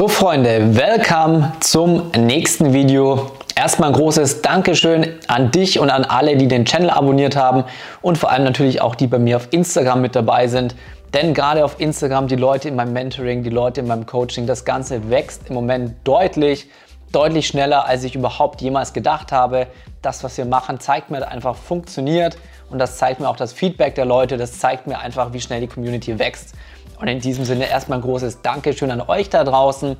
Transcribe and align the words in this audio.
So 0.00 0.08
Freunde, 0.08 0.74
willkommen 0.76 1.52
zum 1.60 2.10
nächsten 2.12 2.72
Video. 2.72 3.32
Erstmal 3.54 3.90
ein 3.90 3.94
großes 3.94 4.40
Dankeschön 4.40 5.18
an 5.28 5.50
dich 5.50 5.78
und 5.78 5.90
an 5.90 6.06
alle, 6.06 6.38
die 6.38 6.48
den 6.48 6.64
Channel 6.64 6.88
abonniert 6.88 7.36
haben 7.36 7.64
und 8.00 8.16
vor 8.16 8.30
allem 8.30 8.44
natürlich 8.44 8.80
auch 8.80 8.94
die 8.94 9.06
bei 9.06 9.18
mir 9.18 9.36
auf 9.36 9.48
Instagram 9.50 10.00
mit 10.00 10.16
dabei 10.16 10.46
sind. 10.46 10.74
Denn 11.12 11.34
gerade 11.34 11.62
auf 11.62 11.78
Instagram, 11.78 12.28
die 12.28 12.36
Leute 12.36 12.68
in 12.68 12.76
meinem 12.76 12.94
Mentoring, 12.94 13.42
die 13.42 13.50
Leute 13.50 13.82
in 13.82 13.88
meinem 13.88 14.06
Coaching, 14.06 14.46
das 14.46 14.64
Ganze 14.64 15.10
wächst 15.10 15.50
im 15.50 15.54
Moment 15.54 15.96
deutlich, 16.04 16.70
deutlich 17.12 17.48
schneller, 17.48 17.84
als 17.84 18.02
ich 18.02 18.14
überhaupt 18.14 18.62
jemals 18.62 18.94
gedacht 18.94 19.32
habe. 19.32 19.66
Das, 20.00 20.24
was 20.24 20.38
wir 20.38 20.46
machen, 20.46 20.80
zeigt 20.80 21.10
mir 21.10 21.28
einfach 21.28 21.56
funktioniert 21.56 22.38
und 22.70 22.78
das 22.78 22.96
zeigt 22.96 23.20
mir 23.20 23.28
auch 23.28 23.36
das 23.36 23.52
Feedback 23.52 23.96
der 23.96 24.06
Leute, 24.06 24.38
das 24.38 24.60
zeigt 24.60 24.86
mir 24.86 24.98
einfach, 24.98 25.34
wie 25.34 25.42
schnell 25.42 25.60
die 25.60 25.66
Community 25.66 26.18
wächst. 26.18 26.54
Und 27.00 27.08
in 27.08 27.20
diesem 27.20 27.44
Sinne 27.44 27.68
erstmal 27.68 27.98
ein 27.98 28.02
großes 28.02 28.42
Dankeschön 28.42 28.90
an 28.90 29.00
euch 29.00 29.30
da 29.30 29.42
draußen. 29.42 29.96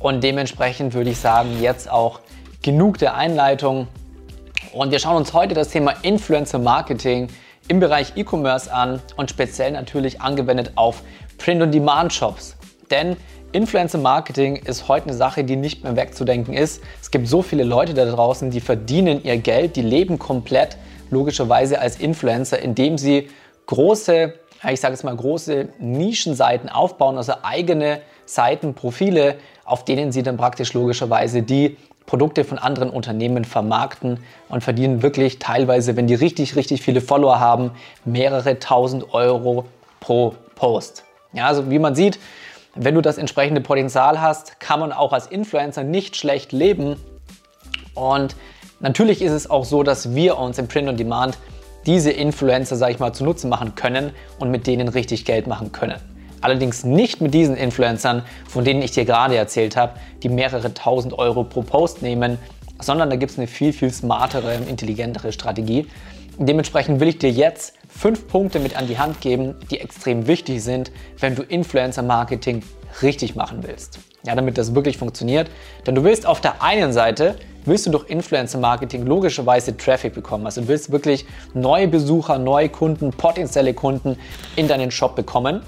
Und 0.00 0.24
dementsprechend 0.24 0.92
würde 0.94 1.10
ich 1.10 1.18
sagen, 1.18 1.60
jetzt 1.60 1.88
auch 1.88 2.20
genug 2.62 2.98
der 2.98 3.14
Einleitung. 3.14 3.86
Und 4.72 4.90
wir 4.90 4.98
schauen 4.98 5.16
uns 5.16 5.32
heute 5.32 5.54
das 5.54 5.68
Thema 5.68 5.94
Influencer 6.02 6.58
Marketing 6.58 7.28
im 7.68 7.78
Bereich 7.78 8.16
E-Commerce 8.16 8.72
an 8.72 9.00
und 9.16 9.30
speziell 9.30 9.70
natürlich 9.70 10.20
angewendet 10.20 10.72
auf 10.74 11.02
Print-on-Demand-Shops. 11.38 12.56
Denn 12.90 13.16
Influencer 13.52 13.98
Marketing 13.98 14.56
ist 14.56 14.88
heute 14.88 15.08
eine 15.08 15.16
Sache, 15.16 15.44
die 15.44 15.56
nicht 15.56 15.84
mehr 15.84 15.94
wegzudenken 15.94 16.54
ist. 16.54 16.82
Es 17.00 17.10
gibt 17.10 17.28
so 17.28 17.42
viele 17.42 17.64
Leute 17.64 17.94
da 17.94 18.04
draußen, 18.04 18.50
die 18.50 18.60
verdienen 18.60 19.22
ihr 19.22 19.36
Geld, 19.36 19.76
die 19.76 19.82
leben 19.82 20.18
komplett 20.18 20.76
logischerweise 21.10 21.78
als 21.78 22.00
Influencer, 22.00 22.58
indem 22.58 22.98
sie 22.98 23.28
große 23.66 24.34
ich 24.70 24.80
sage 24.80 24.94
jetzt 24.94 25.02
mal, 25.02 25.16
große 25.16 25.68
Nischenseiten 25.78 26.68
aufbauen, 26.68 27.16
also 27.16 27.34
eigene 27.42 28.00
Seiten, 28.26 28.74
Profile, 28.74 29.36
auf 29.64 29.84
denen 29.84 30.12
sie 30.12 30.22
dann 30.22 30.36
praktisch 30.36 30.72
logischerweise 30.72 31.42
die 31.42 31.76
Produkte 32.06 32.44
von 32.44 32.58
anderen 32.58 32.90
Unternehmen 32.90 33.44
vermarkten 33.44 34.18
und 34.48 34.62
verdienen 34.62 35.02
wirklich 35.02 35.38
teilweise, 35.38 35.96
wenn 35.96 36.06
die 36.06 36.14
richtig, 36.14 36.56
richtig 36.56 36.82
viele 36.82 37.00
Follower 37.00 37.40
haben, 37.40 37.72
mehrere 38.04 38.58
tausend 38.58 39.14
Euro 39.14 39.66
pro 40.00 40.34
Post. 40.54 41.04
Ja, 41.32 41.46
also 41.46 41.70
wie 41.70 41.78
man 41.78 41.94
sieht, 41.94 42.18
wenn 42.74 42.94
du 42.94 43.00
das 43.00 43.18
entsprechende 43.18 43.60
Potenzial 43.60 44.20
hast, 44.20 44.60
kann 44.60 44.80
man 44.80 44.92
auch 44.92 45.12
als 45.12 45.26
Influencer 45.26 45.84
nicht 45.84 46.16
schlecht 46.16 46.52
leben. 46.52 46.96
Und 47.94 48.34
natürlich 48.80 49.22
ist 49.22 49.32
es 49.32 49.48
auch 49.48 49.64
so, 49.64 49.82
dass 49.82 50.14
wir 50.14 50.38
uns 50.38 50.58
im 50.58 50.68
Print 50.68 50.88
on 50.88 50.96
Demand 50.96 51.38
diese 51.86 52.10
Influencer, 52.10 52.76
sage 52.76 52.92
ich 52.92 52.98
mal, 52.98 53.12
zu 53.12 53.24
Nutzen 53.24 53.48
machen 53.48 53.74
können 53.74 54.10
und 54.38 54.50
mit 54.50 54.66
denen 54.66 54.88
richtig 54.88 55.24
Geld 55.24 55.46
machen 55.46 55.72
können. 55.72 56.00
Allerdings 56.40 56.84
nicht 56.84 57.20
mit 57.20 57.32
diesen 57.34 57.56
Influencern, 57.56 58.24
von 58.48 58.64
denen 58.64 58.82
ich 58.82 58.90
dir 58.90 59.04
gerade 59.04 59.36
erzählt 59.36 59.76
habe, 59.76 59.94
die 60.22 60.28
mehrere 60.28 60.74
tausend 60.74 61.16
Euro 61.16 61.44
pro 61.44 61.62
Post 61.62 62.02
nehmen, 62.02 62.38
sondern 62.80 63.10
da 63.10 63.16
gibt 63.16 63.32
es 63.32 63.38
eine 63.38 63.46
viel, 63.46 63.72
viel 63.72 63.92
smartere 63.92 64.54
intelligentere 64.68 65.32
Strategie. 65.32 65.86
Dementsprechend 66.38 66.98
will 66.98 67.08
ich 67.08 67.18
dir 67.18 67.30
jetzt 67.30 67.74
fünf 67.88 68.26
Punkte 68.26 68.58
mit 68.58 68.76
an 68.76 68.88
die 68.88 68.98
Hand 68.98 69.20
geben, 69.20 69.54
die 69.70 69.78
extrem 69.78 70.26
wichtig 70.26 70.62
sind, 70.62 70.90
wenn 71.20 71.36
du 71.36 71.42
Influencer-Marketing 71.42 72.62
richtig 73.02 73.36
machen 73.36 73.58
willst. 73.62 74.00
Ja, 74.24 74.34
damit 74.34 74.58
das 74.58 74.74
wirklich 74.74 74.98
funktioniert. 74.98 75.50
Denn 75.86 75.94
du 75.94 76.04
willst 76.04 76.26
auf 76.26 76.40
der 76.40 76.62
einen 76.62 76.92
Seite 76.92 77.36
willst 77.64 77.86
du 77.86 77.90
durch 77.90 78.08
Influencer 78.08 78.58
Marketing 78.58 79.06
logischerweise 79.06 79.76
Traffic 79.76 80.14
bekommen. 80.14 80.46
Also 80.46 80.62
du 80.62 80.68
willst 80.68 80.90
wirklich 80.90 81.26
neue 81.54 81.88
Besucher, 81.88 82.38
neue 82.38 82.68
Kunden, 82.68 83.10
potenzielle 83.10 83.74
Kunden 83.74 84.16
in 84.56 84.68
deinen 84.68 84.90
Shop 84.90 85.14
bekommen, 85.16 85.62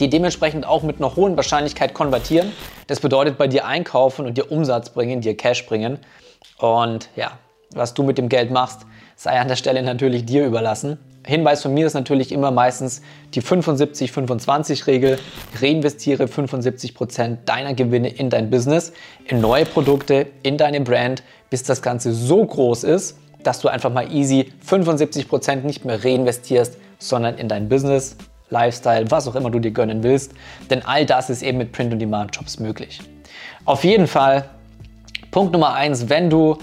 die 0.00 0.08
dementsprechend 0.08 0.66
auch 0.66 0.82
mit 0.82 0.96
einer 0.96 1.14
hohen 1.14 1.36
Wahrscheinlichkeit 1.36 1.94
konvertieren. 1.94 2.52
Das 2.86 3.00
bedeutet 3.00 3.38
bei 3.38 3.46
dir 3.46 3.66
einkaufen 3.66 4.26
und 4.26 4.38
dir 4.38 4.50
Umsatz 4.50 4.90
bringen, 4.90 5.20
dir 5.20 5.36
Cash 5.36 5.66
bringen. 5.66 5.98
Und 6.58 7.08
ja, 7.16 7.38
was 7.74 7.94
du 7.94 8.02
mit 8.02 8.18
dem 8.18 8.28
Geld 8.28 8.50
machst, 8.50 8.86
sei 9.16 9.38
an 9.38 9.48
der 9.48 9.56
Stelle 9.56 9.82
natürlich 9.82 10.24
dir 10.24 10.46
überlassen. 10.46 10.98
Hinweis 11.24 11.62
von 11.62 11.72
mir 11.72 11.86
ist 11.86 11.94
natürlich 11.94 12.32
immer 12.32 12.50
meistens 12.50 13.00
die 13.34 13.42
75-25-Regel. 13.42 15.18
Reinvestiere 15.60 16.24
75% 16.24 17.38
deiner 17.44 17.74
Gewinne 17.74 18.08
in 18.08 18.28
dein 18.28 18.50
Business, 18.50 18.92
in 19.26 19.40
neue 19.40 19.64
Produkte, 19.64 20.26
in 20.42 20.58
deine 20.58 20.80
Brand, 20.80 21.22
bis 21.48 21.62
das 21.62 21.80
Ganze 21.80 22.12
so 22.12 22.44
groß 22.44 22.82
ist, 22.84 23.18
dass 23.44 23.60
du 23.60 23.68
einfach 23.68 23.92
mal 23.92 24.12
easy 24.12 24.52
75% 24.68 25.62
nicht 25.64 25.84
mehr 25.84 26.04
reinvestierst, 26.04 26.76
sondern 26.98 27.38
in 27.38 27.48
dein 27.48 27.68
Business, 27.68 28.16
Lifestyle, 28.50 29.10
was 29.10 29.28
auch 29.28 29.34
immer 29.34 29.50
du 29.50 29.60
dir 29.60 29.70
gönnen 29.70 30.02
willst. 30.02 30.32
Denn 30.70 30.84
all 30.84 31.06
das 31.06 31.30
ist 31.30 31.42
eben 31.42 31.58
mit 31.58 31.72
Print-on-Demand-Jobs 31.72 32.58
möglich. 32.58 33.00
Auf 33.64 33.84
jeden 33.84 34.06
Fall, 34.06 34.44
Punkt 35.30 35.52
Nummer 35.52 35.74
eins, 35.74 36.08
wenn 36.08 36.28
du 36.28 36.58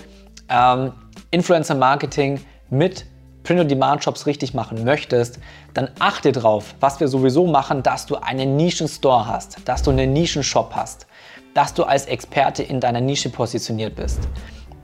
ähm, 0.49 0.91
Influencer-Marketing 1.31 2.41
mit 2.69 3.05
Print-on-Demand-Shops 3.43 4.25
richtig 4.25 4.53
machen 4.53 4.83
möchtest, 4.83 5.39
dann 5.73 5.89
achte 5.99 6.31
darauf, 6.31 6.75
was 6.79 6.99
wir 6.99 7.07
sowieso 7.07 7.47
machen, 7.47 7.83
dass 7.83 8.05
du 8.05 8.15
einen 8.15 8.57
Nischen-Store 8.57 9.27
hast, 9.27 9.57
dass 9.65 9.81
du 9.81 9.91
einen 9.91 10.13
Nischen-Shop 10.13 10.71
hast, 10.75 11.07
dass 11.53 11.73
du 11.73 11.83
als 11.83 12.05
Experte 12.05 12.63
in 12.63 12.79
deiner 12.79 13.01
Nische 13.01 13.29
positioniert 13.29 13.95
bist. 13.95 14.19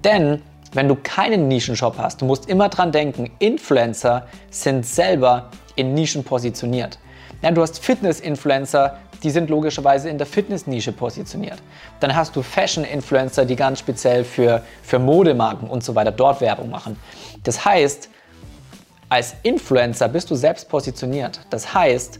Denn 0.03 0.41
wenn 0.73 0.87
du 0.87 0.95
keinen 0.95 1.47
Nischen-Shop 1.47 1.95
hast, 1.97 2.21
du 2.21 2.25
musst 2.25 2.49
immer 2.49 2.69
dran 2.69 2.91
denken, 2.91 3.31
Influencer 3.39 4.27
sind 4.49 4.85
selber 4.85 5.49
in 5.75 5.93
Nischen 5.93 6.23
positioniert. 6.23 6.99
Ja, 7.41 7.51
du 7.51 7.61
hast 7.61 7.79
Fitness-Influencer, 7.79 8.97
die 9.23 9.29
sind 9.29 9.49
logischerweise 9.49 10.09
in 10.09 10.17
der 10.17 10.27
Fitness-Nische 10.27 10.91
positioniert. 10.91 11.59
Dann 11.99 12.15
hast 12.15 12.35
du 12.35 12.41
Fashion-Influencer, 12.41 13.45
die 13.45 13.55
ganz 13.55 13.79
speziell 13.79 14.23
für, 14.23 14.63
für 14.83 14.99
Modemarken 14.99 15.69
und 15.69 15.83
so 15.83 15.95
weiter 15.95 16.11
dort 16.11 16.41
Werbung 16.41 16.69
machen. 16.69 16.97
Das 17.43 17.63
heißt, 17.63 18.09
als 19.09 19.35
Influencer 19.43 20.07
bist 20.07 20.31
du 20.31 20.35
selbst 20.35 20.69
positioniert. 20.69 21.39
Das 21.49 21.73
heißt, 21.73 22.19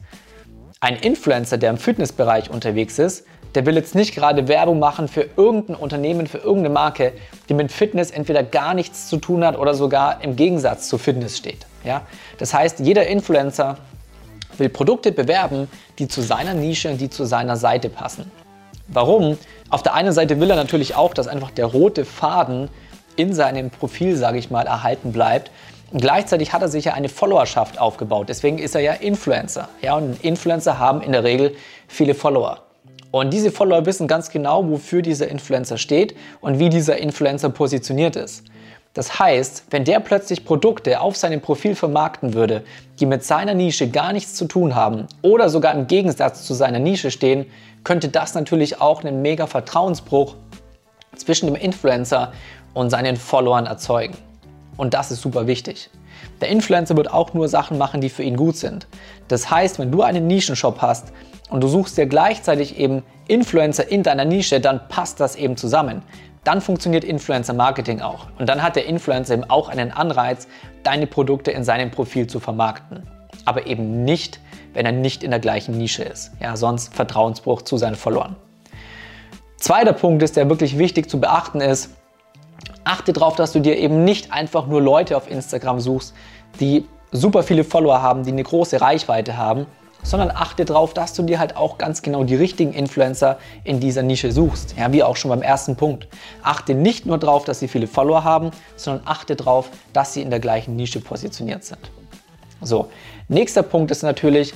ein 0.80 0.96
Influencer, 0.98 1.58
der 1.58 1.72
im 1.72 1.78
Fitnessbereich 1.78 2.50
unterwegs 2.50 3.00
ist, 3.00 3.26
der 3.56 3.66
will 3.66 3.76
jetzt 3.76 3.96
nicht 3.96 4.14
gerade 4.14 4.48
Werbung 4.48 4.80
machen 4.80 5.08
für 5.08 5.26
irgendein 5.38 5.78
Unternehmen, 5.78 6.28
für 6.28 6.40
irgendeine 6.40 6.70
Marke, 6.70 7.14
die 7.48 7.54
mit 7.54 7.72
Fitness 7.72 8.12
entweder 8.12 8.44
gar 8.44 8.74
nichts 8.74 9.08
zu 9.08 9.18
tun 9.18 9.46
hat 9.46 9.58
oder 9.58 9.74
sogar 9.74 10.22
im 10.22 10.36
Gegensatz 10.36 10.90
zu 10.90 10.98
Fitness 10.98 11.38
steht. 11.38 11.66
Ja? 11.84 12.02
Das 12.38 12.54
heißt, 12.54 12.80
jeder 12.82 13.08
Influencer 13.08 13.78
will 14.58 14.70
Produkte 14.70 15.12
bewerben, 15.12 15.70
die 16.00 16.08
zu 16.08 16.22
seiner 16.22 16.54
Nische, 16.54 16.94
die 16.96 17.10
zu 17.10 17.26
seiner 17.26 17.56
Seite 17.56 17.90
passen. 17.90 18.30
Warum? 18.88 19.38
Auf 19.70 19.82
der 19.84 19.94
einen 19.96 20.12
Seite 20.12 20.40
will 20.40 20.50
er 20.50 20.56
natürlich 20.56 20.96
auch, 20.96 21.14
dass 21.14 21.28
einfach 21.28 21.52
der 21.52 21.66
rote 21.66 22.06
Faden 22.06 22.70
in 23.16 23.34
seinem 23.34 23.70
Profil, 23.70 24.16
sage 24.16 24.38
ich 24.38 24.52
mal, 24.52 24.68
erhalten 24.68 25.12
bleibt. 25.12 25.50
Gleichzeitig 25.94 26.52
hat 26.52 26.62
er 26.62 26.68
sich 26.68 26.86
ja 26.86 26.94
eine 26.94 27.10
Followerschaft 27.10 27.80
aufgebaut. 27.80 28.28
Deswegen 28.30 28.58
ist 28.58 28.76
er 28.76 28.82
ja 28.82 28.94
Influencer. 28.94 29.70
Ja, 29.82 29.96
und 29.96 30.24
Influencer 30.24 30.80
haben 30.80 31.02
in 31.02 31.12
der 31.12 31.24
Regel 31.24 31.56
viele 31.88 32.16
Follower. 32.16 32.62
Und 33.12 33.32
diese 33.32 33.52
Follower 33.52 33.86
wissen 33.86 34.08
ganz 34.08 34.30
genau, 34.30 34.68
wofür 34.68 35.02
dieser 35.02 35.30
Influencer 35.30 35.78
steht 35.78 36.16
und 36.42 36.60
wie 36.60 36.70
dieser 36.70 36.98
Influencer 36.98 37.50
positioniert 37.50 38.16
ist. 38.16 38.44
Das 38.94 39.20
heißt, 39.20 39.66
wenn 39.70 39.84
der 39.84 40.00
plötzlich 40.00 40.44
Produkte 40.44 41.02
auf 41.02 41.16
seinem 41.18 41.42
Profil 41.42 41.76
vermarkten 41.76 42.34
würde, 42.34 42.64
die 43.00 43.06
mit 43.06 43.24
seiner 43.24 43.54
Nische 43.54 43.90
gar 43.90 44.14
nichts 44.14 44.36
zu 44.36 44.46
tun 44.46 44.74
haben 44.74 45.08
oder 45.22 45.50
sogar 45.50 45.74
im 45.74 45.88
Gegensatz 45.88 46.46
zu 46.46 46.54
seiner 46.54 46.80
Nische 46.80 47.12
stehen, 47.12 47.46
könnte 47.84 48.10
das 48.10 48.34
natürlich 48.34 48.82
auch 48.82 49.04
einen 49.04 49.22
mega 49.22 49.48
Vertrauensbruch 49.48 50.36
zwischen 51.16 51.48
dem 51.48 51.56
Influencer 51.56 52.34
und 52.74 52.90
seinen 52.90 53.18
Followern 53.18 53.66
erzeugen. 53.66 54.18
Und 54.78 54.94
das 54.94 55.12
ist 55.12 55.22
super 55.22 55.48
wichtig. 55.48 55.90
Der 56.42 56.50
Influencer 56.50 56.98
wird 56.98 57.12
auch 57.12 57.34
nur 57.34 57.48
Sachen 57.48 57.78
machen, 57.78 58.02
die 58.02 58.10
für 58.10 58.24
ihn 58.24 58.36
gut 58.36 58.58
sind. 58.58 58.88
Das 59.28 59.50
heißt, 59.50 59.80
wenn 59.80 59.92
du 59.92 60.02
einen 60.02 60.28
Nischenshop 60.28 60.82
hast 60.82 61.14
und 61.50 61.62
du 61.62 61.68
suchst 61.68 61.98
dir 61.98 62.06
gleichzeitig 62.06 62.78
eben 62.78 63.04
Influencer 63.28 63.90
in 63.90 64.04
deiner 64.04 64.26
Nische, 64.26 64.60
dann 64.60 64.88
passt 64.88 65.20
das 65.20 65.36
eben 65.36 65.58
zusammen. 65.58 66.02
Dann 66.44 66.62
funktioniert 66.62 67.04
Influencer 67.04 67.54
Marketing 67.54 68.02
auch. 68.02 68.28
Und 68.38 68.48
dann 68.48 68.62
hat 68.62 68.76
der 68.76 68.86
Influencer 68.86 69.34
eben 69.34 69.50
auch 69.50 69.70
einen 69.70 69.92
Anreiz, 69.92 70.48
deine 70.84 71.08
Produkte 71.08 71.52
in 71.52 71.64
seinem 71.64 71.90
Profil 71.90 72.28
zu 72.28 72.40
vermarkten. 72.40 73.04
Aber 73.46 73.66
eben 73.66 74.04
nicht, 74.04 74.40
wenn 74.74 74.86
er 74.86 74.92
nicht 74.92 75.24
in 75.24 75.32
der 75.32 75.40
gleichen 75.40 75.78
Nische 75.78 76.04
ist. 76.04 76.32
Ja, 76.40 76.56
sonst 76.56 76.94
Vertrauensbruch 76.94 77.64
zu 77.64 77.78
seinen 77.78 77.96
Followern. 77.96 78.36
Zweiter 79.58 79.94
Punkt 79.94 80.22
ist, 80.22 80.36
der 80.36 80.50
wirklich 80.50 80.78
wichtig 80.78 81.10
zu 81.10 81.20
beachten 81.20 81.62
ist, 81.62 81.90
achte 82.86 83.12
darauf, 83.12 83.36
dass 83.36 83.52
du 83.52 83.60
dir 83.60 83.78
eben 83.78 84.06
nicht 84.06 84.32
einfach 84.32 84.68
nur 84.68 84.82
Leute 84.82 85.18
auf 85.18 85.30
Instagram 85.30 85.80
suchst, 85.80 86.14
die 86.60 86.86
super 87.12 87.44
viele 87.44 87.64
Follower 87.64 88.02
haben, 88.02 88.24
die 88.24 88.32
eine 88.32 88.44
große 88.44 88.80
Reichweite 88.80 89.38
haben, 89.38 89.66
sondern 90.04 90.32
achte 90.32 90.66
darauf, 90.66 90.94
dass 90.94 91.14
du 91.14 91.24
dir 91.24 91.40
halt 91.40 91.58
auch 91.58 91.78
ganz 91.78 92.02
genau 92.02 92.24
die 92.24 92.36
richtigen 92.36 92.74
Influencer 92.74 93.40
in 93.64 93.80
dieser 93.80 94.04
Nische 94.04 94.32
suchst. 94.32 94.76
Ja, 94.78 94.94
wie 94.94 95.04
auch 95.04 95.16
schon 95.16 95.30
beim 95.30 95.42
ersten 95.42 95.76
Punkt. 95.76 96.08
Achte 96.44 96.76
nicht 96.76 97.06
nur 97.06 97.18
darauf, 97.18 97.44
dass 97.44 97.60
sie 97.60 97.68
viele 97.68 97.88
Follower 97.88 98.24
haben, 98.24 98.52
sondern 98.76 99.06
achte 99.08 99.36
darauf, 99.36 99.70
dass 99.94 100.14
sie 100.14 100.22
in 100.22 100.30
der 100.30 100.40
gleichen 100.40 100.76
Nische 100.76 101.00
positioniert 101.00 101.64
sind. 101.64 101.92
So, 102.62 102.90
nächster 103.28 103.64
Punkt 103.64 103.90
ist 103.92 104.04
natürlich, 104.04 104.54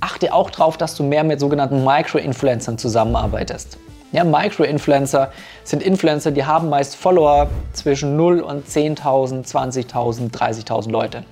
achte 0.00 0.34
auch 0.34 0.50
darauf, 0.50 0.76
dass 0.76 0.96
du 0.96 1.04
mehr 1.04 1.22
mit 1.24 1.38
sogenannten 1.38 1.84
Micro-Influencern 1.84 2.76
zusammenarbeitest. 2.76 3.78
Ja, 4.12 4.24
Micro-Influencer 4.24 5.32
sind 5.62 5.82
Influencer, 5.82 6.32
die 6.32 6.44
haben 6.44 6.68
meist 6.68 6.96
Follower 6.96 7.48
zwischen 7.72 8.16
0 8.16 8.40
und 8.40 8.66
10.000, 8.66 9.46
20.000, 9.46 10.32
30.000 10.32 10.90
Leute. 10.90 11.24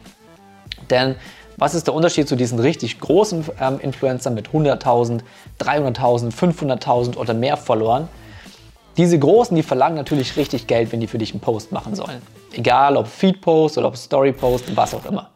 Denn 0.89 1.17
was 1.57 1.75
ist 1.75 1.89
der 1.89 1.95
Unterschied 1.95 2.29
zu 2.29 2.37
diesen 2.37 2.61
richtig 2.61 3.01
großen 3.01 3.45
ähm, 3.61 3.81
Influencern 3.81 4.33
mit 4.35 4.51
100.000, 4.51 5.23
300.000, 5.59 6.33
500.000 6.33 7.17
oder 7.17 7.35
mehr 7.35 7.57
Followern? 7.57 8.09
Diese 8.97 9.19
Großen, 9.19 9.57
die 9.57 9.65
verlangen 9.65 9.97
natürlich 9.97 10.37
richtig 10.37 10.69
Geld, 10.69 10.93
wenn 10.93 11.01
die 11.01 11.09
für 11.09 11.19
dich 11.19 11.33
einen 11.33 11.41
Post 11.41 11.73
machen 11.73 11.97
sollen. 11.97 12.23
Egal 12.53 12.97
ob 12.97 13.09
Feed-Post 13.09 13.79
oder 13.79 13.89
ob 13.89 13.97
Story-Post, 13.97 14.77
was 14.77 14.95
auch 14.95 15.05
immer. 15.05 15.31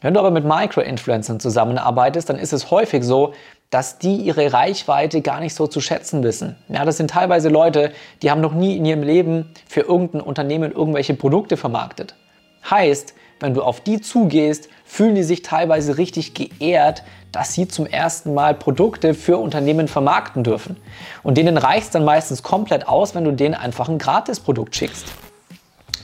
Wenn 0.00 0.14
du 0.14 0.20
aber 0.20 0.30
mit 0.30 0.44
Micro-Influencern 0.44 1.40
zusammenarbeitest, 1.40 2.30
dann 2.30 2.38
ist 2.38 2.52
es 2.52 2.70
häufig 2.70 3.04
so, 3.04 3.34
dass 3.68 3.98
die 3.98 4.16
ihre 4.16 4.52
Reichweite 4.52 5.20
gar 5.20 5.40
nicht 5.40 5.54
so 5.54 5.66
zu 5.66 5.80
schätzen 5.80 6.22
wissen. 6.22 6.56
Ja, 6.68 6.84
das 6.84 6.96
sind 6.96 7.10
teilweise 7.10 7.48
Leute, 7.48 7.92
die 8.22 8.30
haben 8.30 8.40
noch 8.40 8.54
nie 8.54 8.76
in 8.76 8.84
ihrem 8.84 9.02
Leben 9.02 9.50
für 9.68 9.82
irgendein 9.82 10.22
Unternehmen 10.22 10.72
irgendwelche 10.72 11.14
Produkte 11.14 11.56
vermarktet. 11.56 12.14
Heißt, 12.68 13.14
wenn 13.38 13.54
du 13.54 13.62
auf 13.62 13.80
die 13.80 14.00
zugehst, 14.00 14.68
fühlen 14.84 15.14
die 15.14 15.22
sich 15.22 15.42
teilweise 15.42 15.98
richtig 15.98 16.34
geehrt, 16.34 17.04
dass 17.32 17.54
sie 17.54 17.68
zum 17.68 17.86
ersten 17.86 18.34
Mal 18.34 18.54
Produkte 18.54 19.14
für 19.14 19.38
Unternehmen 19.38 19.86
vermarkten 19.86 20.44
dürfen. 20.44 20.76
Und 21.22 21.38
denen 21.38 21.56
reicht 21.56 21.84
es 21.84 21.90
dann 21.90 22.04
meistens 22.04 22.42
komplett 22.42 22.88
aus, 22.88 23.14
wenn 23.14 23.24
du 23.24 23.32
denen 23.32 23.54
einfach 23.54 23.88
ein 23.88 23.98
Gratisprodukt 23.98 24.74
schickst. 24.74 25.06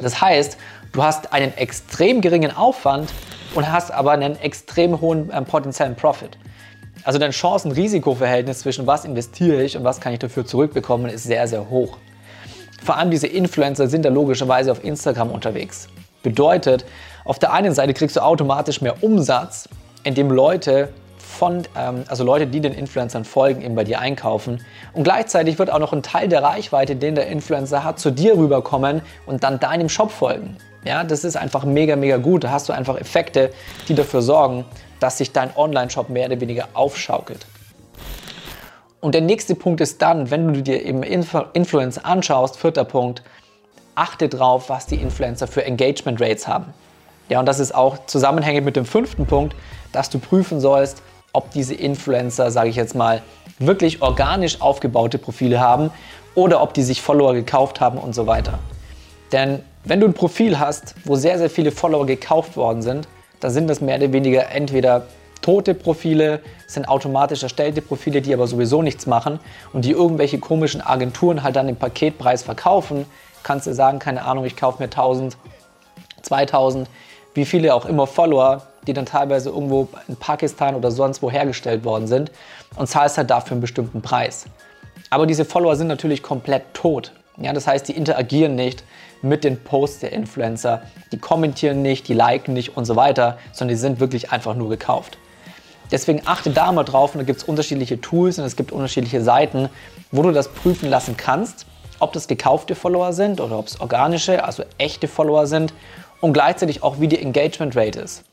Das 0.01 0.21
heißt, 0.21 0.57
du 0.93 1.03
hast 1.03 1.33
einen 1.33 1.57
extrem 1.57 2.21
geringen 2.21 2.57
Aufwand 2.57 3.11
und 3.57 3.73
hast 3.73 3.91
aber 3.91 4.13
einen 4.13 4.39
extrem 4.41 5.01
hohen 5.01 5.31
äh, 5.31 5.43
potenziellen 5.43 5.97
Profit. 5.97 6.39
Also 7.05 7.19
dein 7.19 7.31
Chancen-Risiko-Verhältnis 7.31 8.61
zwischen 8.61 8.87
was 8.87 9.05
investiere 9.05 9.63
ich 9.63 9.77
und 9.77 9.85
was 9.85 10.01
kann 10.01 10.13
ich 10.13 10.19
dafür 10.19 10.45
zurückbekommen, 10.45 11.11
ist 11.11 11.25
sehr, 11.25 11.47
sehr 11.47 11.71
hoch. 11.71 11.99
Vor 12.83 12.97
allem 12.97 13.11
diese 13.11 13.27
Influencer 13.27 13.89
sind 13.89 14.05
da 14.05 14.09
logischerweise 14.09 14.73
auf 14.73 14.85
Instagram 14.85 15.31
unterwegs. 15.31 15.89
Bedeutet, 16.23 16.85
auf 17.25 17.39
der 17.39 17.53
einen 17.53 17.75
Seite 17.75 17.95
kriegst 17.95 18.17
du 18.17 18.21
automatisch 18.21 18.81
mehr 18.81 19.03
Umsatz, 19.03 19.69
indem 20.05 20.31
Leute 20.31 20.91
von, 21.37 21.63
ähm, 21.77 22.05
also 22.09 22.25
Leute, 22.25 22.47
die 22.47 22.61
den 22.61 22.73
Influencern 22.73 23.25
folgen, 23.25 23.63
eben 23.63 23.75
bei 23.75 23.85
dir 23.85 24.01
einkaufen. 24.01 24.65
Und 24.93 25.05
gleichzeitig 25.05 25.59
wird 25.59 25.71
auch 25.71 25.79
noch 25.79 25.93
ein 25.93 26.03
Teil 26.03 26.29
der 26.29 26.43
Reichweite, 26.43 26.97
den 26.97 27.15
der 27.15 27.29
Influencer 27.29 27.85
hat, 27.85 28.01
zu 28.01 28.11
dir 28.11 28.37
rüberkommen 28.37 29.03
und 29.27 29.45
dann 29.45 29.61
deinem 29.61 29.89
Shop 29.89 30.11
folgen. 30.11 30.57
Ja, 30.85 31.05
das 31.05 31.25
ist 31.25 31.37
einfach 31.37 31.65
mega, 31.65 31.97
mega 31.97 32.17
gut. 32.17 32.45
Da 32.45 32.51
hast 32.51 32.69
du 32.69 32.73
einfach 32.73 32.99
Effekte, 32.99 33.51
die 33.89 33.95
dafür 33.95 34.23
sorgen, 34.23 34.65
dass 35.01 35.19
sich 35.19 35.33
dein 35.33 35.55
Online-Shop 35.57 36.09
mehr 36.09 36.27
oder 36.27 36.41
weniger 36.41 36.69
aufschaukelt. 36.75 37.47
Und 39.01 39.15
der 39.15 39.21
nächste 39.21 39.55
Punkt 39.55 39.81
ist 39.81 40.01
dann, 40.01 40.31
wenn 40.31 40.53
du 40.53 40.63
dir 40.63 40.85
eben 40.85 41.03
Influ 41.03 41.43
Influencer 41.53 42.05
anschaust, 42.05 42.57
vierter 42.57 42.85
Punkt, 42.85 43.23
achte 43.95 44.29
drauf, 44.29 44.69
was 44.69 44.87
die 44.87 44.97
Influencer 44.97 45.47
für 45.47 45.65
Engagement 45.65 46.21
Rates 46.21 46.49
haben. 46.49 46.73
Ja, 47.29 47.41
und 47.41 47.47
das 47.47 47.59
ist 47.59 47.75
auch 47.75 48.07
zusammenhängend 48.07 48.65
mit 48.65 48.77
dem 48.77 48.87
fünften 48.87 49.27
Punkt, 49.27 49.57
dass 49.93 50.11
du 50.11 50.19
prüfen 50.19 50.61
sollst, 50.61 51.03
ob 51.37 51.51
diese 51.51 51.75
Influencer, 51.75 52.51
sage 52.51 52.71
ich 52.71 52.77
jetzt 52.77 52.95
mal, 52.95 53.23
wirklich 53.59 54.03
organisch 54.03 54.61
aufgebaute 54.61 55.19
Profile 55.19 55.61
haben 55.61 55.91
oder 56.35 56.63
ob 56.63 56.75
die 56.75 56.83
sich 56.83 57.03
Follower 57.03 57.35
gekauft 57.35 57.81
haben 57.81 57.99
und 57.99 58.15
so 58.15 58.27
weiter. 58.27 58.59
Denn 59.33 59.61
wenn 59.85 60.01
du 60.01 60.07
ein 60.07 60.15
Profil 60.15 60.59
hast, 60.59 60.95
wo 61.05 61.15
sehr, 61.17 61.39
sehr 61.39 61.51
viele 61.51 61.71
Follower 61.71 62.07
gekauft 62.07 62.57
worden 62.57 62.83
sind, 62.83 63.09
dann 63.41 63.51
sind 63.51 63.69
das 63.69 63.81
mehr 63.81 63.97
oder 63.97 64.13
weniger 64.13 64.51
entweder 64.51 65.07
tote 65.43 65.75
Profile, 65.75 66.41
sind 66.67 66.89
automatisch 66.89 67.43
erstellte 67.43 67.83
Profile, 67.83 68.23
die 68.23 68.35
aber 68.35 68.47
sowieso 68.47 68.83
nichts 68.83 69.07
machen 69.07 69.39
und 69.73 69.85
die 69.85 69.93
irgendwelche 69.93 70.39
komischen 70.39 70.81
Agenturen 70.81 71.43
halt 71.43 71.57
dann 71.57 71.69
im 71.69 71.77
Paketpreis 71.77 72.43
verkaufen, 72.43 73.07
kannst 73.43 73.67
du 73.67 73.75
sagen, 73.75 73.99
keine 73.99 74.25
Ahnung, 74.25 74.45
ich 74.45 74.57
kaufe 74.57 74.83
mir 74.83 74.87
1000, 74.87 75.37
2000, 76.23 76.89
wie 77.35 77.45
viele 77.45 77.75
auch 77.75 77.87
immer 77.87 78.07
Follower, 78.07 78.63
die 78.87 78.93
dann 78.93 79.07
teilweise 79.07 79.51
irgendwo 79.51 79.89
in 80.09 80.17
Pakistan 80.17 80.75
oder 80.75 80.91
sonst 80.91 81.23
wo 81.23 81.31
hergestellt 81.31 81.85
worden 81.85 82.07
sind 82.07 82.31
und 82.77 82.87
zahlst 82.89 83.19
halt 83.19 83.31
dafür 83.31 83.53
einen 83.53 83.61
bestimmten 83.61 84.03
Preis. 84.03 84.47
Aber 85.11 85.27
diese 85.27 85.45
Follower 85.45 85.77
sind 85.77 85.87
natürlich 85.89 86.23
komplett 86.23 86.75
tot. 86.75 87.13
Ja, 87.39 87.53
das 87.53 87.67
heißt, 87.67 87.87
die 87.89 87.93
interagieren 87.93 88.55
nicht 88.55 88.83
mit 89.23 89.45
den 89.45 89.63
Posts 89.63 90.01
der 90.01 90.13
Influencer, 90.13 90.83
die 91.13 91.19
kommentieren 91.19 91.83
nicht, 91.83 92.09
die 92.09 92.15
liken 92.15 92.55
nicht 92.55 92.77
und 92.77 92.85
so 92.85 92.97
weiter, 92.97 93.39
sondern 93.53 93.77
die 93.77 93.81
sind 93.81 94.01
wirklich 94.01 94.33
einfach 94.33 94.55
nur 94.55 94.69
gekauft. 94.69 95.19
Deswegen 95.91 96.23
achte 96.25 96.51
da 96.51 96.73
mal 96.73 96.85
drauf 96.85 97.15
und 97.15 97.21
da 97.21 97.25
gibt 97.25 97.39
es 97.39 97.45
unterschiedliche 97.45 98.01
Tools 98.01 98.39
und 98.39 98.45
es 98.45 98.57
gibt 98.57 98.73
unterschiedliche 98.73 99.23
Seiten, 99.23 99.69
wo 100.11 100.23
du 100.23 100.33
das 100.33 100.49
prüfen 100.49 100.91
lassen 100.91 101.17
kannst, 101.17 101.67
ob 102.01 102.13
das 102.13 102.27
gekaufte 102.27 102.75
Follower 102.75 103.13
sind 103.13 103.41
oder 103.41 103.59
ob 103.59 103.69
es 103.69 103.81
organische, 103.81 104.45
also 104.45 104.65
echte 104.79 105.07
Follower 105.07 105.47
sind 105.47 105.73
und 106.21 106.33
gleichzeitig 106.33 106.83
auch, 106.83 107.01
wie 107.01 107.09
die 107.09 107.21
Engagement 107.21 107.77
Rate 107.77 108.01
ist. 108.01 108.25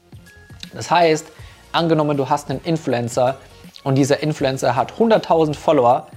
Das 0.74 0.92
heißt, 0.92 1.28
angenommen, 1.72 2.18
du 2.18 2.30
hast 2.30 2.50
einen 2.50 2.62
Influencer 2.64 3.38
und 3.84 3.96
dieser 3.96 4.22
Influencer 4.22 4.76
hat 4.76 4.94
100.000 4.94 5.56
Follower 5.56 6.08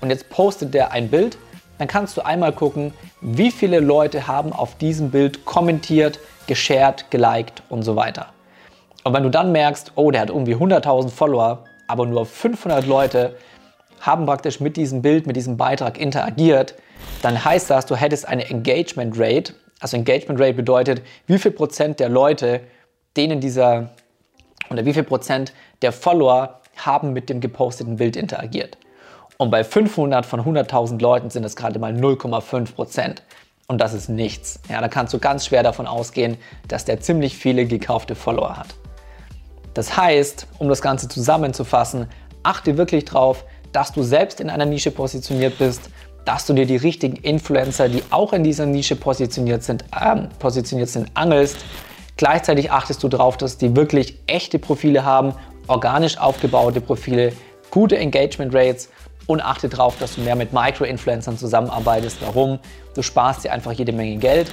und 0.00 0.10
jetzt 0.10 0.28
postet 0.30 0.74
der 0.74 0.92
ein 0.92 1.08
Bild, 1.08 1.38
dann 1.78 1.88
kannst 1.88 2.16
du 2.16 2.24
einmal 2.24 2.52
gucken, 2.52 2.92
wie 3.20 3.50
viele 3.50 3.80
Leute 3.80 4.26
haben 4.26 4.52
auf 4.52 4.76
diesem 4.76 5.10
Bild 5.10 5.44
kommentiert, 5.44 6.18
geshared, 6.46 7.10
geliked 7.10 7.62
und 7.68 7.82
so 7.82 7.96
weiter. 7.96 8.26
Und 9.04 9.14
wenn 9.14 9.22
du 9.22 9.30
dann 9.30 9.52
merkst, 9.52 9.92
oh, 9.96 10.10
der 10.10 10.22
hat 10.22 10.28
irgendwie 10.28 10.54
100.000 10.54 11.08
Follower, 11.08 11.64
aber 11.88 12.06
nur 12.06 12.24
500 12.24 12.86
Leute 12.86 13.36
haben 14.00 14.26
praktisch 14.26 14.60
mit 14.60 14.76
diesem 14.76 15.02
Bild, 15.02 15.26
mit 15.26 15.36
diesem 15.36 15.56
Beitrag 15.56 15.98
interagiert, 15.98 16.74
dann 17.22 17.44
heißt 17.44 17.70
das, 17.70 17.86
du 17.86 17.96
hättest 17.96 18.28
eine 18.28 18.48
Engagement 18.48 19.18
Rate. 19.18 19.54
Also 19.80 19.96
Engagement 19.96 20.40
Rate 20.40 20.54
bedeutet, 20.54 21.02
wie 21.26 21.38
viel 21.38 21.50
Prozent 21.50 22.00
der 22.00 22.08
Leute, 22.08 22.60
denen 23.16 23.40
dieser 23.40 23.90
oder 24.72 24.84
wie 24.84 24.94
viel 24.94 25.02
Prozent 25.02 25.52
der 25.82 25.92
Follower 25.92 26.60
haben 26.76 27.12
mit 27.12 27.28
dem 27.28 27.40
geposteten 27.40 27.96
Bild 27.96 28.16
interagiert. 28.16 28.78
Und 29.36 29.50
bei 29.50 29.64
500 29.64 30.24
von 30.24 30.40
100.000 30.40 31.00
Leuten 31.00 31.30
sind 31.30 31.44
es 31.44 31.56
gerade 31.56 31.78
mal 31.78 31.92
0,5 31.92 32.74
Prozent. 32.74 33.22
Und 33.66 33.80
das 33.80 33.94
ist 33.94 34.08
nichts. 34.08 34.60
Ja, 34.68 34.80
da 34.80 34.88
kannst 34.88 35.14
du 35.14 35.18
ganz 35.18 35.46
schwer 35.46 35.62
davon 35.62 35.86
ausgehen, 35.86 36.36
dass 36.68 36.84
der 36.84 37.00
ziemlich 37.00 37.36
viele 37.36 37.64
gekaufte 37.64 38.14
Follower 38.14 38.56
hat. 38.56 38.68
Das 39.74 39.96
heißt, 39.96 40.46
um 40.58 40.68
das 40.68 40.82
Ganze 40.82 41.08
zusammenzufassen, 41.08 42.06
achte 42.42 42.76
wirklich 42.76 43.06
darauf, 43.06 43.44
dass 43.72 43.92
du 43.92 44.02
selbst 44.02 44.40
in 44.40 44.50
einer 44.50 44.66
Nische 44.66 44.90
positioniert 44.90 45.58
bist, 45.58 45.90
dass 46.24 46.46
du 46.46 46.52
dir 46.52 46.66
die 46.66 46.76
richtigen 46.76 47.16
Influencer, 47.16 47.88
die 47.88 48.02
auch 48.10 48.32
in 48.32 48.44
dieser 48.44 48.66
Nische 48.66 48.96
positioniert 48.96 49.62
sind, 49.62 49.84
ähm, 50.00 50.28
positioniert 50.38 50.88
sind, 50.88 51.10
angelst. 51.14 51.56
Gleichzeitig 52.16 52.70
achtest 52.70 53.02
du 53.02 53.08
darauf, 53.08 53.36
dass 53.36 53.58
die 53.58 53.74
wirklich 53.74 54.18
echte 54.26 54.58
Profile 54.58 55.04
haben, 55.04 55.34
organisch 55.66 56.18
aufgebaute 56.18 56.80
Profile, 56.80 57.32
gute 57.70 57.96
Engagement 57.96 58.54
Rates 58.54 58.90
und 59.26 59.40
achte 59.40 59.68
darauf, 59.68 59.98
dass 59.98 60.16
du 60.16 60.20
mehr 60.20 60.36
mit 60.36 60.52
Micro-Influencern 60.52 61.38
zusammenarbeitest. 61.38 62.18
Warum? 62.20 62.58
Du 62.94 63.02
sparst 63.02 63.44
dir 63.44 63.52
einfach 63.52 63.72
jede 63.72 63.92
Menge 63.92 64.16
Geld. 64.16 64.52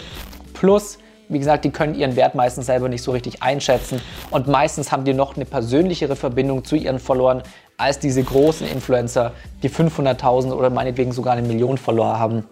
Plus, 0.54 0.98
wie 1.28 1.38
gesagt, 1.38 1.63
die 1.63 1.70
können 1.70 1.96
ihren 1.96 2.16
Wert 2.16 2.34
meistens 2.34 2.66
selber 2.66 2.89
nicht 2.89 3.04
so 3.04 3.12
richtig 3.12 3.44
einschätzen 3.44 4.01
und 4.32 4.48
meistens 4.48 4.92
haben 4.92 5.06
die 5.06 5.13
noch 5.13 5.36
eine 5.36 5.46
persönlichere 5.46 6.16
Verbindung 6.16 6.66
zu 6.66 6.75
ihren 6.75 7.00
Followern 7.00 7.44
als 7.78 8.00
diese 8.00 8.24
großen 8.24 8.68
Influencer, 8.68 9.34
die 9.63 9.70
500.000 9.70 10.51
oder 10.51 10.70
meinetwegen 10.70 11.12
sogar 11.12 11.34
eine 11.34 11.48
Million 11.48 11.78
Follower 11.78 12.20
haben. 12.20 12.46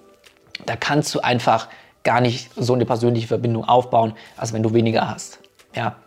Da 0.65 0.75
kannst 0.75 1.13
du 1.15 1.19
einfach 1.19 1.67
gar 2.07 2.21
nicht 2.21 2.49
so 2.55 2.73
eine 2.73 2.85
persönliche 2.85 3.27
Verbindung 3.27 3.65
aufbauen, 3.65 4.13
als 4.37 4.53
wenn 4.53 4.63
du 4.63 4.73
weniger 4.73 5.09
hast. 5.09 5.39
Ja. 5.75 5.97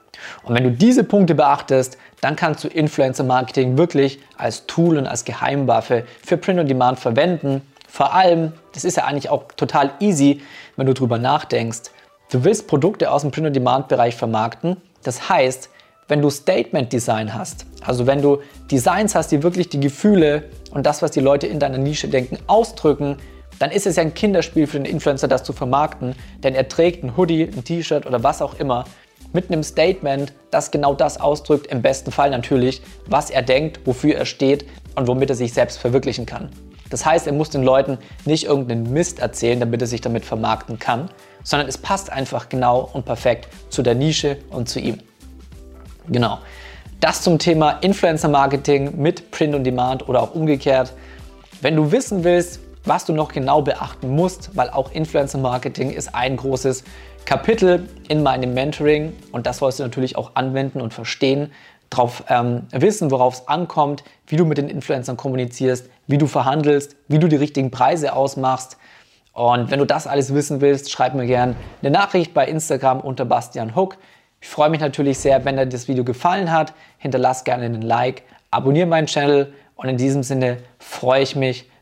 Und 0.42 0.54
wenn 0.54 0.64
du 0.64 0.70
diese 0.70 1.04
Punkte 1.04 1.34
beachtest, 1.34 1.98
dann 2.22 2.36
kannst 2.36 2.64
du 2.64 2.68
Influencer 2.68 3.22
Marketing 3.22 3.76
wirklich 3.76 4.18
als 4.38 4.64
Tool 4.66 4.96
und 4.96 5.06
als 5.06 5.26
Geheimwaffe 5.26 6.04
für 6.24 6.38
Print 6.38 6.58
on 6.58 6.66
Demand 6.66 6.98
verwenden. 6.98 7.60
Vor 7.86 8.14
allem, 8.14 8.54
das 8.72 8.84
ist 8.84 8.96
ja 8.96 9.04
eigentlich 9.04 9.28
auch 9.28 9.44
total 9.58 9.90
easy, 10.00 10.40
wenn 10.76 10.86
du 10.86 10.94
drüber 10.94 11.18
nachdenkst. 11.18 11.90
Du 12.30 12.44
willst 12.44 12.66
Produkte 12.66 13.10
aus 13.10 13.20
dem 13.20 13.30
Print-on-Demand-Bereich 13.30 14.16
vermarkten. 14.16 14.78
Das 15.02 15.28
heißt, 15.28 15.68
wenn 16.08 16.22
du 16.22 16.30
Statement-Design 16.30 17.34
hast, 17.34 17.66
also 17.84 18.06
wenn 18.06 18.22
du 18.22 18.38
Designs 18.70 19.14
hast, 19.14 19.32
die 19.32 19.42
wirklich 19.42 19.68
die 19.68 19.80
Gefühle 19.80 20.44
und 20.70 20.86
das, 20.86 21.02
was 21.02 21.10
die 21.10 21.20
Leute 21.20 21.46
in 21.46 21.58
deiner 21.58 21.78
Nische 21.78 22.08
denken, 22.08 22.38
ausdrücken, 22.46 23.18
dann 23.60 23.70
ist 23.70 23.86
es 23.86 23.96
ja 23.96 24.02
ein 24.02 24.14
Kinderspiel 24.14 24.66
für 24.66 24.78
den 24.78 24.90
Influencer, 24.90 25.28
das 25.28 25.44
zu 25.44 25.52
vermarkten, 25.52 26.16
denn 26.42 26.54
er 26.54 26.66
trägt 26.66 27.04
ein 27.04 27.16
Hoodie, 27.16 27.44
ein 27.44 27.62
T-Shirt 27.62 28.06
oder 28.06 28.22
was 28.22 28.40
auch 28.40 28.58
immer 28.58 28.86
mit 29.34 29.52
einem 29.52 29.62
Statement, 29.62 30.32
das 30.50 30.70
genau 30.70 30.94
das 30.94 31.20
ausdrückt, 31.20 31.66
im 31.66 31.82
besten 31.82 32.10
Fall 32.10 32.30
natürlich, 32.30 32.80
was 33.06 33.28
er 33.28 33.42
denkt, 33.42 33.80
wofür 33.84 34.16
er 34.16 34.24
steht 34.24 34.64
und 34.94 35.06
womit 35.06 35.28
er 35.28 35.36
sich 35.36 35.52
selbst 35.52 35.78
verwirklichen 35.78 36.24
kann. 36.24 36.48
Das 36.88 37.04
heißt, 37.04 37.26
er 37.26 37.34
muss 37.34 37.50
den 37.50 37.62
Leuten 37.62 37.98
nicht 38.24 38.44
irgendeinen 38.44 38.92
Mist 38.94 39.18
erzählen, 39.18 39.60
damit 39.60 39.82
er 39.82 39.86
sich 39.86 40.00
damit 40.00 40.24
vermarkten 40.24 40.78
kann, 40.78 41.10
sondern 41.44 41.68
es 41.68 41.76
passt 41.76 42.10
einfach 42.10 42.48
genau 42.48 42.88
und 42.94 43.04
perfekt 43.04 43.48
zu 43.68 43.82
der 43.82 43.94
Nische 43.94 44.38
und 44.48 44.70
zu 44.70 44.80
ihm. 44.80 44.98
Genau. 46.08 46.38
Das 46.98 47.20
zum 47.20 47.38
Thema 47.38 47.72
Influencer 47.82 48.28
Marketing 48.28 49.00
mit 49.00 49.30
Print 49.30 49.54
on 49.54 49.64
Demand 49.64 50.08
oder 50.08 50.22
auch 50.22 50.34
umgekehrt. 50.34 50.94
wenn 51.60 51.76
du 51.76 51.92
wissen 51.92 52.24
willst, 52.24 52.60
was 52.90 53.04
du 53.04 53.12
noch 53.12 53.30
genau 53.30 53.62
beachten 53.62 54.08
musst, 54.08 54.56
weil 54.56 54.68
auch 54.68 54.90
Influencer 54.90 55.38
Marketing 55.38 55.92
ist 55.92 56.12
ein 56.12 56.36
großes 56.36 56.82
Kapitel 57.24 57.88
in 58.08 58.24
meinem 58.24 58.52
Mentoring 58.52 59.12
und 59.30 59.46
das 59.46 59.58
sollst 59.58 59.78
du 59.78 59.84
natürlich 59.84 60.16
auch 60.16 60.32
anwenden 60.34 60.80
und 60.80 60.92
verstehen, 60.92 61.52
darauf 61.88 62.24
ähm, 62.28 62.66
wissen, 62.72 63.12
worauf 63.12 63.34
es 63.34 63.46
ankommt, 63.46 64.02
wie 64.26 64.34
du 64.34 64.44
mit 64.44 64.58
den 64.58 64.68
Influencern 64.68 65.16
kommunizierst, 65.16 65.88
wie 66.08 66.18
du 66.18 66.26
verhandelst, 66.26 66.96
wie 67.06 67.20
du 67.20 67.28
die 67.28 67.36
richtigen 67.36 67.70
Preise 67.70 68.12
ausmachst. 68.12 68.76
Und 69.34 69.70
wenn 69.70 69.78
du 69.78 69.84
das 69.84 70.08
alles 70.08 70.34
wissen 70.34 70.60
willst, 70.60 70.90
schreib 70.90 71.14
mir 71.14 71.26
gerne 71.26 71.54
eine 71.82 71.92
Nachricht 71.92 72.34
bei 72.34 72.44
Instagram 72.44 72.98
unter 72.98 73.24
Bastian 73.24 73.76
Hook. 73.76 73.98
Ich 74.40 74.48
freue 74.48 74.68
mich 74.68 74.80
natürlich 74.80 75.20
sehr, 75.20 75.44
wenn 75.44 75.56
dir 75.56 75.66
das 75.66 75.86
Video 75.86 76.02
gefallen 76.02 76.50
hat. 76.50 76.74
Hinterlass 76.98 77.44
gerne 77.44 77.66
einen 77.66 77.82
Like, 77.82 78.24
abonniere 78.50 78.86
meinen 78.86 79.06
Channel 79.06 79.54
und 79.76 79.88
in 79.88 79.96
diesem 79.96 80.24
Sinne 80.24 80.56
freue 80.80 81.22
ich 81.22 81.36
mich. 81.36 81.69